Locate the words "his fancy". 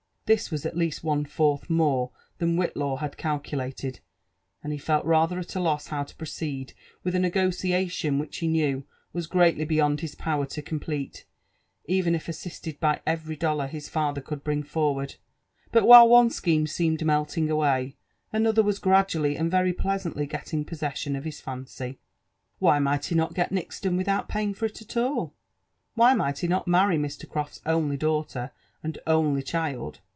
21.25-21.99